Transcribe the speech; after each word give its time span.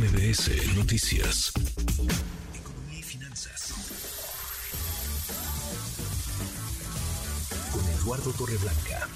MBS 0.00 0.78
Noticias. 0.78 1.52
Economía 2.58 2.98
y 2.98 3.02
finanzas. 3.02 3.70
Con 7.70 7.86
Eduardo 7.86 8.32
Torreblanca. 8.32 9.06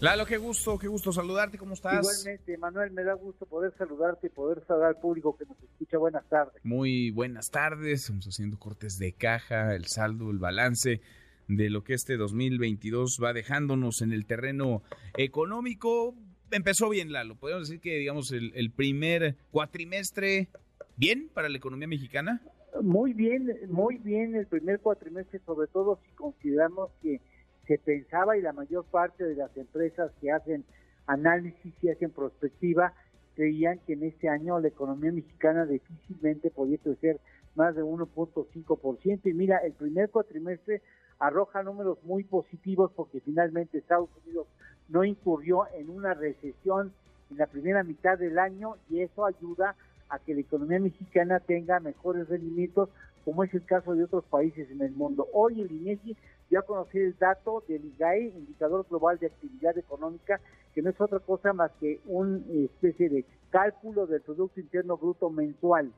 Lalo, 0.00 0.26
qué 0.26 0.36
gusto, 0.36 0.80
qué 0.80 0.88
gusto 0.88 1.12
saludarte, 1.12 1.58
¿cómo 1.58 1.74
estás? 1.74 2.00
Igualmente, 2.00 2.58
Manuel, 2.58 2.90
me 2.90 3.04
da 3.04 3.12
gusto 3.12 3.46
poder 3.46 3.72
saludarte 3.78 4.26
y 4.26 4.30
poder 4.30 4.64
saludar 4.66 4.88
al 4.88 5.00
público 5.00 5.36
que 5.36 5.44
nos 5.44 5.56
escucha. 5.62 5.96
Buenas 5.96 6.28
tardes. 6.28 6.60
Muy 6.64 7.12
buenas 7.12 7.50
tardes, 7.50 8.00
estamos 8.00 8.26
haciendo 8.26 8.58
cortes 8.58 8.98
de 8.98 9.12
caja, 9.12 9.76
el 9.76 9.86
saldo, 9.86 10.32
el 10.32 10.40
balance 10.40 11.00
de 11.46 11.70
lo 11.70 11.84
que 11.84 11.94
este 11.94 12.16
2022 12.16 13.20
va 13.22 13.32
dejándonos 13.32 14.02
en 14.02 14.12
el 14.12 14.26
terreno 14.26 14.82
económico. 15.16 16.16
Empezó 16.50 16.88
bien, 16.88 17.12
Lalo. 17.12 17.36
Podemos 17.36 17.68
decir 17.68 17.80
que, 17.80 17.98
digamos, 17.98 18.32
el, 18.32 18.52
el 18.54 18.70
primer 18.70 19.36
cuatrimestre, 19.50 20.48
bien 20.96 21.28
para 21.32 21.48
la 21.48 21.58
economía 21.58 21.88
mexicana. 21.88 22.40
Muy 22.82 23.12
bien, 23.12 23.48
muy 23.68 23.98
bien 23.98 24.34
el 24.34 24.46
primer 24.46 24.80
cuatrimestre, 24.80 25.40
sobre 25.44 25.66
todo 25.68 25.98
si 26.04 26.10
consideramos 26.12 26.90
que 27.02 27.20
se 27.66 27.78
pensaba 27.78 28.36
y 28.36 28.42
la 28.42 28.52
mayor 28.52 28.84
parte 28.84 29.24
de 29.24 29.34
las 29.36 29.54
empresas 29.56 30.10
que 30.20 30.30
hacen 30.30 30.64
análisis 31.06 31.74
y 31.82 31.88
hacen 31.90 32.10
prospectiva 32.10 32.94
creían 33.34 33.78
que 33.86 33.92
en 33.92 34.02
este 34.04 34.28
año 34.28 34.58
la 34.58 34.68
economía 34.68 35.12
mexicana 35.12 35.64
difícilmente 35.64 36.50
podía 36.50 36.78
crecer 36.78 37.20
más 37.54 37.74
de 37.76 37.82
1.5%. 37.82 39.20
Y 39.24 39.32
mira, 39.32 39.58
el 39.58 39.72
primer 39.74 40.10
cuatrimestre 40.10 40.82
arroja 41.18 41.62
números 41.62 41.98
muy 42.04 42.24
positivos 42.24 42.90
porque 42.96 43.20
finalmente 43.20 43.78
Estados 43.78 44.10
Unidos 44.24 44.46
no 44.88 45.04
incurrió 45.04 45.66
en 45.74 45.90
una 45.90 46.14
recesión 46.14 46.92
en 47.30 47.36
la 47.36 47.46
primera 47.46 47.82
mitad 47.82 48.18
del 48.18 48.38
año 48.38 48.76
y 48.90 49.00
eso 49.00 49.24
ayuda 49.24 49.76
a 50.08 50.18
que 50.18 50.34
la 50.34 50.40
economía 50.40 50.80
mexicana 50.80 51.40
tenga 51.40 51.80
mejores 51.80 52.28
rendimientos, 52.28 52.88
como 53.24 53.44
es 53.44 53.52
el 53.52 53.64
caso 53.64 53.94
de 53.94 54.04
otros 54.04 54.24
países 54.24 54.70
en 54.70 54.80
el 54.80 54.92
mundo. 54.92 55.28
Hoy 55.32 55.60
el 55.60 55.70
INEGI 55.70 56.16
dio 56.48 56.58
a 56.60 56.62
conocer 56.62 57.02
el 57.02 57.18
dato 57.18 57.62
del 57.68 57.84
IGAE, 57.84 58.32
Indicador 58.34 58.86
Global 58.88 59.18
de 59.18 59.26
Actividad 59.26 59.76
Económica, 59.76 60.40
que 60.74 60.80
no 60.80 60.90
es 60.90 61.00
otra 61.00 61.18
cosa 61.18 61.52
más 61.52 61.70
que 61.80 62.00
una 62.06 62.40
especie 62.48 63.10
de 63.10 63.24
cálculo 63.50 64.06
del 64.06 64.22
Producto 64.22 64.60
Interno 64.60 64.96
Bruto 64.96 65.28
mensual. 65.28 65.92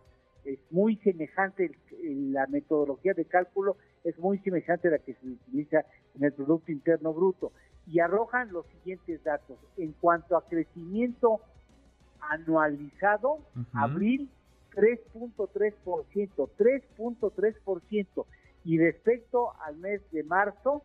Es 0.44 0.58
muy 0.70 0.97
semejante, 0.97 1.70
la 2.02 2.47
metodología 2.47 3.14
de 3.14 3.27
cálculo 3.27 3.77
es 4.04 4.19
muy 4.19 4.38
semejante 4.38 4.88
a 4.88 4.92
la 4.92 4.98
que 4.98 5.14
se 5.14 5.27
utiliza 5.27 5.84
en 6.16 6.25
el 6.25 6.32
Producto 6.32 6.72
Interno 6.72 7.12
Bruto. 7.12 7.52
Y 7.91 8.00
arrojan 8.00 8.52
los 8.52 8.66
siguientes 8.66 9.22
datos. 9.24 9.58
En 9.77 9.92
cuanto 10.00 10.36
a 10.36 10.46
crecimiento 10.46 11.41
anualizado, 12.20 13.38
abril 13.72 14.30
3.3%, 14.74 16.48
3.3%. 16.58 18.27
Y 18.64 18.78
respecto 18.78 19.52
al 19.64 19.77
mes 19.78 20.00
de 20.12 20.22
marzo, 20.22 20.82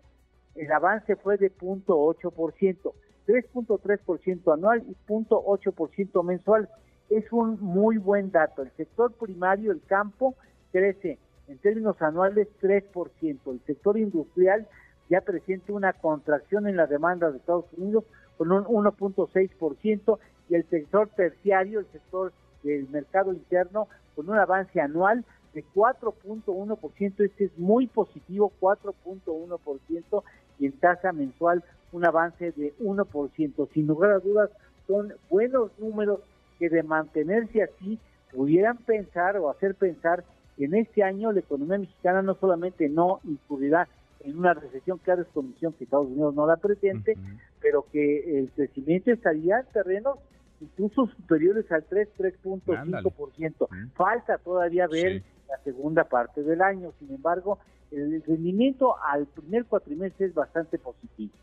el 0.55 0.71
avance 0.71 1.15
fue 1.17 1.37
de 1.37 1.51
0.8%, 1.51 2.93
3.3% 3.27 4.53
anual 4.53 4.83
y 4.87 4.95
0.8% 5.07 6.23
mensual. 6.23 6.69
Es 7.09 7.31
un 7.31 7.59
muy 7.61 7.97
buen 7.97 8.31
dato. 8.31 8.63
El 8.63 8.71
sector 8.71 9.11
primario, 9.13 9.71
el 9.71 9.81
campo, 9.83 10.35
crece 10.71 11.19
en 11.47 11.57
términos 11.59 12.01
anuales 12.01 12.47
3%. 12.61 13.39
El 13.51 13.61
sector 13.65 13.97
industrial 13.97 14.67
ya 15.09 15.21
presenta 15.21 15.73
una 15.73 15.93
contracción 15.93 16.67
en 16.67 16.77
la 16.77 16.87
demanda 16.87 17.31
de 17.31 17.37
Estados 17.37 17.65
Unidos 17.77 18.03
con 18.37 18.51
un 18.51 18.65
1.6% 18.65 20.19
y 20.49 20.55
el 20.55 20.65
sector 20.69 21.09
terciario, 21.09 21.79
el 21.79 21.87
sector 21.87 22.33
del 22.63 22.87
mercado 22.89 23.33
interno, 23.33 23.87
con 24.15 24.29
un 24.29 24.37
avance 24.37 24.79
anual 24.81 25.23
de 25.53 25.63
4.1%, 25.73 27.23
este 27.23 27.45
es 27.45 27.57
muy 27.57 27.87
positivo, 27.87 28.51
4.1%, 28.59 30.23
y 30.59 30.65
en 30.65 30.71
tasa 30.73 31.11
mensual 31.13 31.63
un 31.91 32.05
avance 32.05 32.51
de 32.51 32.73
1%. 32.79 33.69
Sin 33.73 33.87
lugar 33.87 34.11
a 34.11 34.19
dudas, 34.19 34.49
son 34.87 35.13
buenos 35.29 35.71
números 35.79 36.19
que 36.59 36.69
de 36.69 36.83
mantenerse 36.83 37.63
así 37.63 37.99
pudieran 38.33 38.77
pensar 38.77 39.37
o 39.37 39.49
hacer 39.49 39.75
pensar 39.75 40.23
que 40.57 40.65
en 40.65 40.75
este 40.75 41.03
año 41.03 41.31
la 41.31 41.39
economía 41.39 41.77
mexicana 41.77 42.21
no 42.21 42.35
solamente 42.35 42.89
no 42.89 43.19
incurrirá 43.23 43.87
en 44.25 44.37
una 44.37 44.53
recesión, 44.53 44.97
claro 44.99 45.21
es 45.21 45.27
condición 45.29 45.73
que 45.73 45.83
Estados 45.83 46.07
Unidos 46.07 46.33
no 46.35 46.47
la 46.47 46.57
pretende, 46.57 47.17
pero 47.61 47.85
que 47.91 48.39
el 48.39 48.49
crecimiento 48.51 49.11
estaría 49.11 49.59
en 49.59 49.65
terrenos 49.67 50.17
incluso 50.61 51.07
superiores 51.07 51.71
al 51.71 51.83
3, 51.83 52.09
3.5%. 52.17 53.67
Falta 53.93 54.37
todavía 54.37 54.87
ver 54.87 55.23
la 55.47 55.57
segunda 55.63 56.05
parte 56.05 56.43
del 56.43 56.61
año, 56.61 56.91
sin 56.99 57.13
embargo, 57.13 57.59
el 57.91 58.23
rendimiento 58.25 58.95
al 59.03 59.27
primer 59.27 59.65
cuatrimestre 59.65 60.27
es 60.27 60.33
bastante 60.33 60.77
positivo. 60.79 61.33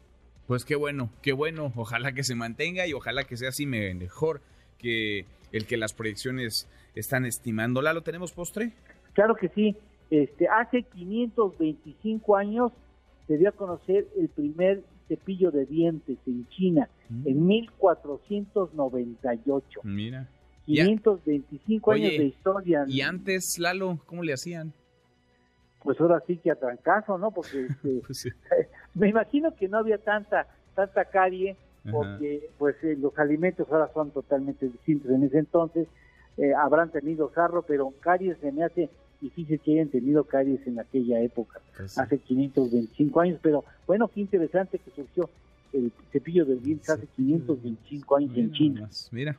Pues 0.47 0.65
qué 0.65 0.75
bueno, 0.75 1.11
qué 1.23 1.33
bueno, 1.33 1.73
ojalá 1.77 2.13
que 2.13 2.25
se 2.25 2.35
mantenga 2.35 2.87
y 2.87 2.93
ojalá 2.93 3.25
que 3.25 3.37
sea 3.37 3.51
así 3.51 3.65
mejor 3.65 4.41
que 4.79 5.25
el 5.53 5.67
que 5.67 5.77
las 5.77 5.93
proyecciones 5.95 6.69
están 6.95 7.25
estimando. 7.25 7.81
¿Lalo, 7.81 8.03
tenemos 8.03 8.33
postre? 8.33 8.73
Claro 9.13 9.35
que 9.37 9.49
sí. 9.51 9.77
Este, 10.13 10.47
hace 10.47 10.83
525 10.83 12.37
años 12.37 12.71
se 13.27 13.37
dio 13.39 13.49
a 13.49 13.53
conocer 13.53 14.07
el 14.19 14.29
primer 14.29 14.85
cepillo 15.09 15.51
de 15.51 15.65
dientes 15.65 16.19
en 16.27 16.47
China, 16.49 16.91
mm. 17.09 17.29
en 17.29 17.47
1498. 17.47 19.81
Mira. 19.85 20.29
525 20.67 21.93
años 21.93 22.11
de 22.11 22.25
historia. 22.25 22.85
¿Y 22.87 23.01
antes, 23.01 23.59
Lalo, 23.59 24.01
cómo 24.05 24.23
le 24.23 24.35
hacían? 24.35 24.75
Pues 25.83 25.99
ahora 25.99 26.23
sí 26.27 26.37
que 26.37 26.51
a 26.51 26.57
trancazo, 26.57 27.17
¿no? 27.17 27.31
Porque 27.31 27.65
este, 27.71 28.03
pues 28.07 28.29
me 28.95 29.09
imagino 29.09 29.57
que 29.57 29.67
no 29.67 29.79
había 29.79 29.97
tanta 29.97 30.47
tanta 30.75 31.07
carie, 31.07 31.57
porque 31.91 32.51
pues 32.59 32.77
eh, 32.85 32.99
los 33.01 33.19
alimentos 33.19 33.67
ahora 33.71 33.91
son 33.95 34.11
totalmente 34.11 34.69
distintos. 34.69 35.11
En 35.11 35.23
ese 35.23 35.39
entonces 35.39 35.89
eh, 36.37 36.53
habrán 36.53 36.91
tenido 36.91 37.31
carro, 37.31 37.63
pero 37.63 37.95
caries 38.01 38.37
se 38.43 38.53
me 38.53 38.65
hace 38.65 38.91
difícil 39.23 39.59
que 39.61 39.73
hayan 39.73 39.89
tenido 39.89 40.25
caries 40.25 40.67
en 40.67 40.79
aquella 40.79 41.21
época, 41.21 41.61
pues 41.77 41.97
hace 41.99 42.19
525 42.19 43.21
años, 43.21 43.39
pero 43.41 43.65
bueno, 43.87 44.09
qué 44.09 44.21
interesante 44.21 44.79
que 44.79 44.91
surgió 44.91 45.31
el 45.73 45.93
cepillo 46.11 46.45
de 46.45 46.57
dientes 46.57 46.91
hace 46.91 47.07
525 47.07 48.17
años 48.17 48.37
en 48.37 48.53
China. 48.53 48.91
Mira, 49.11 49.37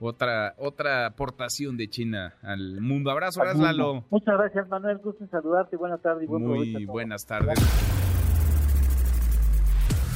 otra 0.00 0.54
otra 0.58 1.06
aportación 1.06 1.76
de 1.76 1.88
China 1.88 2.34
al 2.42 2.80
mundo. 2.80 3.10
Abrazo, 3.10 3.44
Lalo. 3.44 4.04
Muchas 4.10 4.36
gracias, 4.38 4.68
Manuel. 4.68 4.98
Gusto 4.98 5.24
en 5.24 5.30
saludarte. 5.30 5.76
Buenas 5.76 6.00
tardes 6.00 6.24
y 6.24 6.26
buen 6.26 6.44
Muy 6.44 6.86
buenas 6.86 7.26
tardes. 7.26 7.58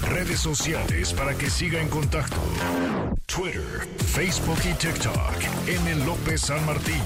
Redes 0.09 0.41
sociales 0.41 1.15
para 1.15 1.33
que 1.35 1.47
siga 1.47 1.81
en 1.81 1.89
contacto: 1.89 2.37
Twitter, 3.27 3.87
Facebook 3.99 4.59
y 4.69 4.75
TikTok. 4.75 5.69
M. 5.69 6.05
López 6.07 6.41
San 6.41 6.65
Martín. 6.67 7.03